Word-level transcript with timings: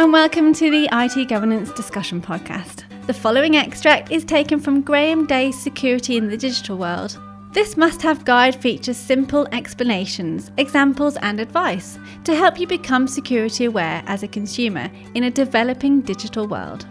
and 0.00 0.12
welcome 0.14 0.54
to 0.54 0.70
the 0.70 0.88
IT 0.92 1.28
Governance 1.28 1.70
Discussion 1.72 2.22
Podcast. 2.22 2.84
The 3.06 3.12
following 3.12 3.56
extract 3.56 4.10
is 4.10 4.24
taken 4.24 4.58
from 4.58 4.80
Graham 4.80 5.26
Day's 5.26 5.60
Security 5.60 6.16
in 6.16 6.30
the 6.30 6.38
Digital 6.38 6.78
World. 6.78 7.20
This 7.52 7.76
must 7.76 8.00
have 8.00 8.24
guide 8.24 8.54
features 8.54 8.96
simple 8.96 9.46
explanations, 9.52 10.52
examples, 10.56 11.18
and 11.18 11.38
advice 11.38 11.98
to 12.24 12.34
help 12.34 12.58
you 12.58 12.66
become 12.66 13.06
security 13.06 13.66
aware 13.66 14.02
as 14.06 14.22
a 14.22 14.28
consumer 14.28 14.90
in 15.14 15.24
a 15.24 15.30
developing 15.30 16.00
digital 16.00 16.48
world. 16.48 16.86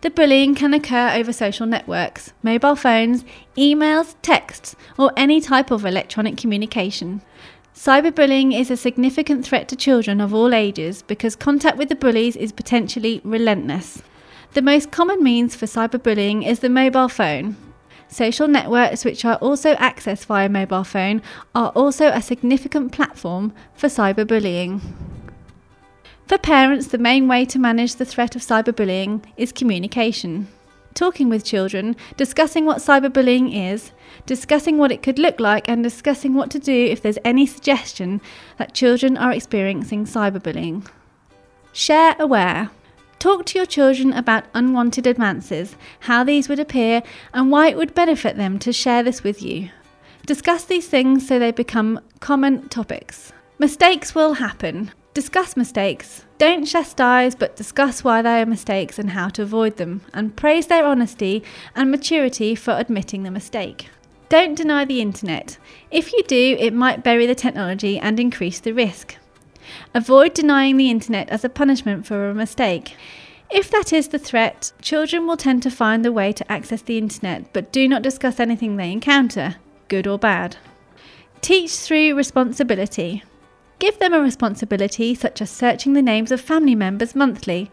The 0.00 0.10
bullying 0.10 0.54
can 0.54 0.74
occur 0.74 1.12
over 1.14 1.32
social 1.32 1.66
networks, 1.66 2.32
mobile 2.42 2.74
phones, 2.74 3.24
emails, 3.56 4.16
texts, 4.22 4.74
or 4.98 5.12
any 5.16 5.40
type 5.40 5.70
of 5.70 5.84
electronic 5.84 6.36
communication. 6.36 7.20
Cyberbullying 7.74 8.58
is 8.58 8.70
a 8.70 8.76
significant 8.76 9.44
threat 9.44 9.68
to 9.68 9.76
children 9.76 10.20
of 10.20 10.34
all 10.34 10.54
ages 10.54 11.02
because 11.02 11.36
contact 11.36 11.76
with 11.76 11.88
the 11.88 11.94
bullies 11.94 12.36
is 12.36 12.50
potentially 12.52 13.20
relentless. 13.24 14.02
The 14.54 14.62
most 14.62 14.90
common 14.90 15.22
means 15.22 15.54
for 15.54 15.66
cyberbullying 15.66 16.46
is 16.46 16.60
the 16.60 16.68
mobile 16.68 17.08
phone, 17.08 17.56
Social 18.12 18.46
networks, 18.46 19.06
which 19.06 19.24
are 19.24 19.36
also 19.36 19.74
accessed 19.76 20.26
via 20.26 20.46
mobile 20.46 20.84
phone, 20.84 21.22
are 21.54 21.70
also 21.70 22.08
a 22.08 22.20
significant 22.20 22.92
platform 22.92 23.54
for 23.74 23.86
cyberbullying. 23.86 24.82
For 26.26 26.36
parents, 26.36 26.88
the 26.88 26.98
main 26.98 27.26
way 27.26 27.46
to 27.46 27.58
manage 27.58 27.94
the 27.94 28.04
threat 28.04 28.36
of 28.36 28.42
cyberbullying 28.42 29.24
is 29.38 29.50
communication. 29.50 30.48
Talking 30.92 31.30
with 31.30 31.42
children, 31.42 31.96
discussing 32.18 32.66
what 32.66 32.78
cyberbullying 32.78 33.72
is, 33.72 33.92
discussing 34.26 34.76
what 34.76 34.92
it 34.92 35.02
could 35.02 35.18
look 35.18 35.40
like, 35.40 35.66
and 35.66 35.82
discussing 35.82 36.34
what 36.34 36.50
to 36.50 36.58
do 36.58 36.84
if 36.84 37.00
there's 37.00 37.18
any 37.24 37.46
suggestion 37.46 38.20
that 38.58 38.74
children 38.74 39.16
are 39.16 39.32
experiencing 39.32 40.04
cyberbullying. 40.04 40.86
Share 41.72 42.14
aware. 42.18 42.68
Talk 43.22 43.46
to 43.46 43.58
your 43.60 43.66
children 43.66 44.12
about 44.12 44.46
unwanted 44.52 45.06
advances, 45.06 45.76
how 46.00 46.24
these 46.24 46.48
would 46.48 46.58
appear, 46.58 47.04
and 47.32 47.52
why 47.52 47.68
it 47.68 47.76
would 47.76 47.94
benefit 47.94 48.36
them 48.36 48.58
to 48.58 48.72
share 48.72 49.04
this 49.04 49.22
with 49.22 49.40
you. 49.40 49.70
Discuss 50.26 50.64
these 50.64 50.88
things 50.88 51.28
so 51.28 51.38
they 51.38 51.52
become 51.52 52.00
common 52.18 52.68
topics. 52.68 53.32
Mistakes 53.60 54.12
will 54.12 54.32
happen. 54.32 54.90
Discuss 55.14 55.56
mistakes. 55.56 56.24
Don't 56.38 56.64
chastise, 56.64 57.36
but 57.36 57.54
discuss 57.54 58.02
why 58.02 58.22
they 58.22 58.42
are 58.42 58.44
mistakes 58.44 58.98
and 58.98 59.10
how 59.10 59.28
to 59.28 59.42
avoid 59.42 59.76
them, 59.76 60.00
and 60.12 60.34
praise 60.34 60.66
their 60.66 60.84
honesty 60.84 61.44
and 61.76 61.92
maturity 61.92 62.56
for 62.56 62.76
admitting 62.76 63.22
the 63.22 63.30
mistake. 63.30 63.88
Don't 64.30 64.56
deny 64.56 64.84
the 64.84 65.00
internet. 65.00 65.58
If 65.92 66.12
you 66.12 66.24
do, 66.24 66.56
it 66.58 66.74
might 66.74 67.04
bury 67.04 67.26
the 67.26 67.36
technology 67.36 68.00
and 68.00 68.18
increase 68.18 68.58
the 68.58 68.74
risk. 68.74 69.14
Avoid 69.94 70.34
denying 70.34 70.76
the 70.76 70.90
internet 70.90 71.28
as 71.30 71.44
a 71.44 71.48
punishment 71.48 72.06
for 72.06 72.28
a 72.28 72.34
mistake. 72.34 72.96
If 73.50 73.70
that 73.70 73.92
is 73.92 74.08
the 74.08 74.18
threat, 74.18 74.72
children 74.80 75.26
will 75.26 75.36
tend 75.36 75.62
to 75.64 75.70
find 75.70 76.06
a 76.06 76.12
way 76.12 76.32
to 76.32 76.50
access 76.50 76.80
the 76.80 76.96
internet 76.96 77.52
but 77.52 77.72
do 77.72 77.86
not 77.86 78.02
discuss 78.02 78.40
anything 78.40 78.76
they 78.76 78.90
encounter, 78.90 79.56
good 79.88 80.06
or 80.06 80.18
bad. 80.18 80.56
Teach 81.42 81.72
through 81.72 82.14
responsibility. 82.14 83.22
Give 83.78 83.98
them 83.98 84.14
a 84.14 84.20
responsibility 84.20 85.14
such 85.14 85.42
as 85.42 85.50
searching 85.50 85.92
the 85.92 86.02
names 86.02 86.30
of 86.30 86.40
family 86.40 86.74
members 86.74 87.16
monthly. 87.16 87.70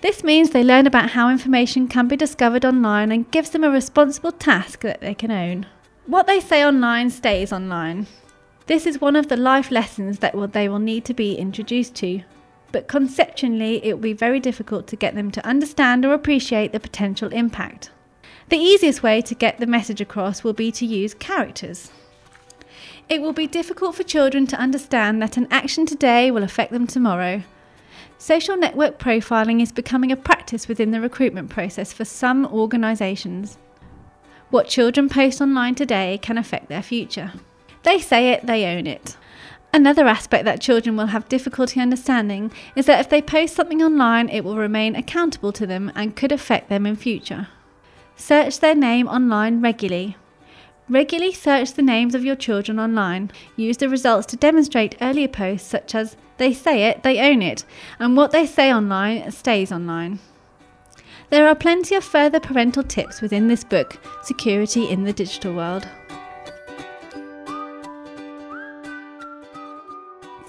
This 0.00 0.24
means 0.24 0.50
they 0.50 0.64
learn 0.64 0.86
about 0.86 1.10
how 1.10 1.28
information 1.28 1.86
can 1.86 2.08
be 2.08 2.16
discovered 2.16 2.64
online 2.64 3.12
and 3.12 3.30
gives 3.30 3.50
them 3.50 3.62
a 3.62 3.70
responsible 3.70 4.32
task 4.32 4.80
that 4.80 5.02
they 5.02 5.14
can 5.14 5.30
own. 5.30 5.66
What 6.06 6.26
they 6.26 6.40
say 6.40 6.64
online 6.64 7.10
stays 7.10 7.52
online. 7.52 8.06
This 8.66 8.86
is 8.86 9.00
one 9.00 9.16
of 9.16 9.28
the 9.28 9.36
life 9.36 9.70
lessons 9.70 10.20
that 10.20 10.34
will, 10.34 10.46
they 10.46 10.68
will 10.68 10.78
need 10.78 11.04
to 11.06 11.14
be 11.14 11.34
introduced 11.34 11.94
to. 11.96 12.22
But 12.72 12.86
conceptually, 12.86 13.84
it 13.84 13.94
will 13.94 14.02
be 14.02 14.12
very 14.12 14.38
difficult 14.38 14.86
to 14.88 14.96
get 14.96 15.14
them 15.14 15.30
to 15.32 15.46
understand 15.46 16.04
or 16.04 16.12
appreciate 16.12 16.72
the 16.72 16.80
potential 16.80 17.32
impact. 17.32 17.90
The 18.48 18.58
easiest 18.58 19.02
way 19.02 19.22
to 19.22 19.34
get 19.34 19.58
the 19.58 19.66
message 19.66 20.00
across 20.00 20.44
will 20.44 20.52
be 20.52 20.70
to 20.72 20.86
use 20.86 21.14
characters. 21.14 21.90
It 23.08 23.20
will 23.20 23.32
be 23.32 23.48
difficult 23.48 23.96
for 23.96 24.04
children 24.04 24.46
to 24.48 24.56
understand 24.56 25.20
that 25.20 25.36
an 25.36 25.48
action 25.50 25.84
today 25.84 26.30
will 26.30 26.44
affect 26.44 26.72
them 26.72 26.86
tomorrow. 26.86 27.42
Social 28.18 28.56
network 28.56 28.98
profiling 28.98 29.60
is 29.60 29.72
becoming 29.72 30.12
a 30.12 30.16
practice 30.16 30.68
within 30.68 30.90
the 30.90 31.00
recruitment 31.00 31.50
process 31.50 31.92
for 31.92 32.04
some 32.04 32.46
organisations. 32.46 33.58
What 34.50 34.68
children 34.68 35.08
post 35.08 35.40
online 35.40 35.74
today 35.74 36.18
can 36.22 36.38
affect 36.38 36.68
their 36.68 36.82
future. 36.82 37.32
They 37.82 37.98
say 37.98 38.30
it, 38.30 38.46
they 38.46 38.64
own 38.66 38.86
it. 38.86 39.16
Another 39.72 40.06
aspect 40.06 40.44
that 40.44 40.60
children 40.60 40.96
will 40.96 41.06
have 41.06 41.28
difficulty 41.28 41.80
understanding 41.80 42.50
is 42.74 42.86
that 42.86 43.00
if 43.00 43.08
they 43.08 43.22
post 43.22 43.54
something 43.54 43.82
online, 43.82 44.28
it 44.28 44.42
will 44.42 44.56
remain 44.56 44.96
accountable 44.96 45.52
to 45.52 45.66
them 45.66 45.92
and 45.94 46.16
could 46.16 46.32
affect 46.32 46.68
them 46.68 46.86
in 46.86 46.96
future. 46.96 47.48
Search 48.16 48.58
their 48.58 48.74
name 48.74 49.06
online 49.06 49.60
regularly. 49.60 50.16
Regularly 50.88 51.32
search 51.32 51.74
the 51.74 51.82
names 51.82 52.16
of 52.16 52.24
your 52.24 52.34
children 52.34 52.80
online. 52.80 53.30
Use 53.54 53.76
the 53.76 53.88
results 53.88 54.26
to 54.26 54.36
demonstrate 54.36 54.96
earlier 55.00 55.28
posts 55.28 55.68
such 55.68 55.94
as 55.94 56.16
they 56.38 56.52
say 56.52 56.84
it, 56.84 57.04
they 57.04 57.20
own 57.20 57.42
it, 57.42 57.64
and 58.00 58.16
what 58.16 58.32
they 58.32 58.46
say 58.46 58.74
online 58.74 59.30
stays 59.30 59.70
online. 59.70 60.18
There 61.28 61.46
are 61.46 61.54
plenty 61.54 61.94
of 61.94 62.02
further 62.02 62.40
parental 62.40 62.82
tips 62.82 63.20
within 63.20 63.46
this 63.46 63.62
book, 63.62 64.00
Security 64.24 64.88
in 64.88 65.04
the 65.04 65.12
Digital 65.12 65.54
World. 65.54 65.86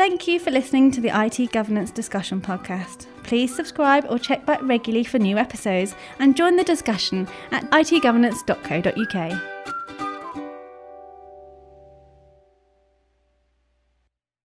Thank 0.01 0.27
you 0.27 0.39
for 0.39 0.50
listening 0.50 0.89
to 0.94 1.00
the 1.00 1.12
IT 1.13 1.51
Governance 1.51 1.92
Discussion 1.92 2.42
Podcast. 2.42 3.06
Please 3.21 3.56
subscribe 3.56 4.07
or 4.09 4.18
check 4.18 4.48
back 4.48 4.59
regularly 4.63 5.03
for 5.03 5.19
new 5.19 5.38
episodes 5.38 5.94
and 6.18 6.36
join 6.36 6.56
the 6.56 6.63
discussion 6.63 7.27
at 7.51 7.69
itgovernance.co.uk. 7.69 9.50